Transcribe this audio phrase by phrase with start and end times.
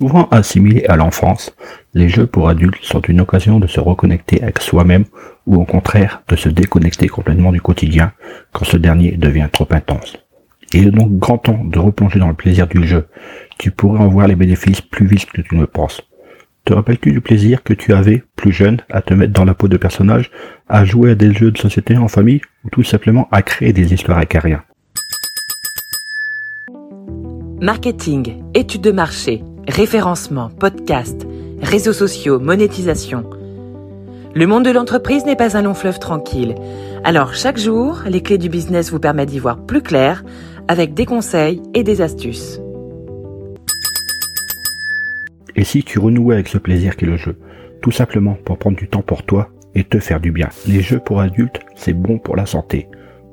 [0.00, 1.52] Souvent assimilés à l'enfance,
[1.92, 5.04] les jeux pour adultes sont une occasion de se reconnecter avec soi-même
[5.44, 8.12] ou au contraire de se déconnecter complètement du quotidien
[8.52, 10.16] quand ce dernier devient trop intense.
[10.72, 13.08] Il est donc grand temps de replonger dans le plaisir du jeu.
[13.58, 16.00] Tu pourrais en voir les bénéfices plus vite que tu ne penses.
[16.64, 19.66] Te rappelles-tu du plaisir que tu avais, plus jeune, à te mettre dans la peau
[19.66, 20.30] de personnages,
[20.68, 23.92] à jouer à des jeux de société en famille, ou tout simplement à créer des
[23.92, 24.62] histoires acariens?
[27.60, 31.26] Marketing, études de marché, référencement, podcast,
[31.60, 33.28] réseaux sociaux, monétisation.
[34.34, 36.54] Le monde de l'entreprise n'est pas un long fleuve tranquille.
[37.04, 40.24] Alors chaque jour, les clés du business vous permettent d'y voir plus clair
[40.68, 42.60] avec des conseils et des astuces.
[45.54, 47.36] Et si tu renouais avec ce plaisir qu'est le jeu,
[47.82, 50.48] tout simplement pour prendre du temps pour toi et te faire du bien.
[50.66, 52.88] Les jeux pour adultes, c'est bon pour la santé.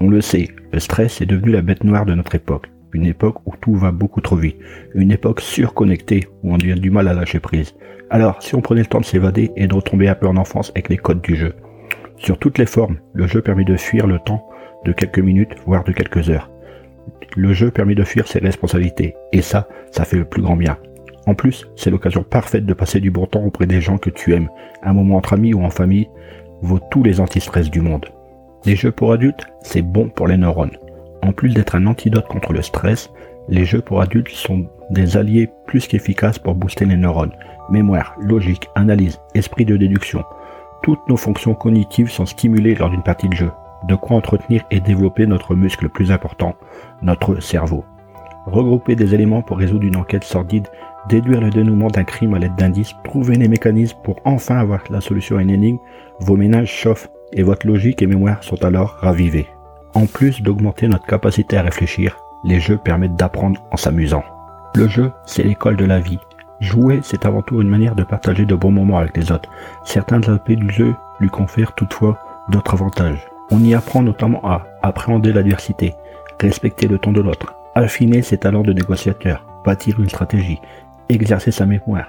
[0.00, 3.46] On le sait, le stress est devenu la bête noire de notre époque une époque
[3.46, 4.56] où tout va beaucoup trop vite,
[4.94, 7.74] une époque surconnectée où on a du mal à lâcher prise.
[8.08, 10.70] Alors, si on prenait le temps de s'évader et de retomber un peu en enfance
[10.70, 11.54] avec les codes du jeu.
[12.16, 14.48] Sur toutes les formes, le jeu permet de fuir le temps
[14.86, 16.50] de quelques minutes, voire de quelques heures.
[17.36, 20.78] Le jeu permet de fuir ses responsabilités, et ça, ça fait le plus grand bien.
[21.26, 24.32] En plus, c'est l'occasion parfaite de passer du bon temps auprès des gens que tu
[24.32, 24.48] aimes.
[24.82, 26.08] Un moment entre amis ou en famille
[26.62, 28.06] vaut tous les antistress du monde.
[28.64, 30.78] Les jeux pour adultes, c'est bon pour les neurones.
[31.26, 33.10] En plus d'être un antidote contre le stress,
[33.48, 37.32] les jeux pour adultes sont des alliés plus qu'efficaces pour booster les neurones.
[37.68, 40.22] Mémoire, logique, analyse, esprit de déduction.
[40.84, 43.50] Toutes nos fonctions cognitives sont stimulées lors d'une partie de jeu.
[43.88, 46.54] De quoi entretenir et développer notre muscle le plus important,
[47.02, 47.84] notre cerveau.
[48.46, 50.68] Regrouper des éléments pour résoudre une enquête sordide,
[51.08, 55.00] déduire le dénouement d'un crime à l'aide d'indices, trouver les mécanismes pour enfin avoir la
[55.00, 55.78] solution à une énigme,
[56.20, 59.48] vos ménages chauffent et votre logique et mémoire sont alors ravivées.
[59.96, 64.24] En plus d'augmenter notre capacité à réfléchir, les jeux permettent d'apprendre en s'amusant.
[64.74, 66.18] Le jeu, c'est l'école de la vie.
[66.60, 69.48] Jouer, c'est avant tout une manière de partager de bons moments avec les autres.
[69.84, 72.18] Certains aspects du jeu lui confèrent toutefois
[72.50, 73.26] d'autres avantages.
[73.50, 75.94] On y apprend notamment à appréhender l'adversité,
[76.38, 80.60] respecter le ton de l'autre, affiner ses talents de négociateur, bâtir une stratégie,
[81.08, 82.08] exercer sa mémoire.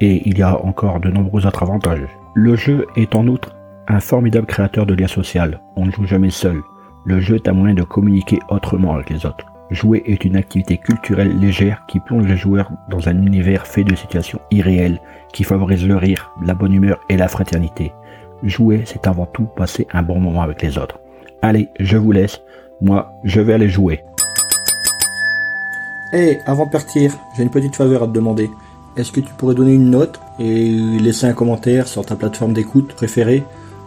[0.00, 2.08] Et il y a encore de nombreux autres avantages.
[2.32, 3.54] Le jeu est en outre
[3.88, 5.42] un formidable créateur de liens sociaux.
[5.76, 6.62] On ne joue jamais seul.
[7.08, 9.46] Le jeu est un moyen de communiquer autrement avec les autres.
[9.70, 13.94] Jouer est une activité culturelle légère qui plonge les joueurs dans un univers fait de
[13.94, 15.00] situations irréelles
[15.32, 17.92] qui favorise le rire, la bonne humeur et la fraternité.
[18.42, 20.98] Jouer, c'est avant tout passer un bon moment avec les autres.
[21.42, 22.42] Allez, je vous laisse.
[22.80, 24.02] Moi, je vais aller jouer.
[26.12, 28.50] Hé, avant de partir, j'ai une petite faveur à te demander.
[28.96, 32.94] Est-ce que tu pourrais donner une note et laisser un commentaire sur ta plateforme d'écoute
[32.94, 33.44] préférée?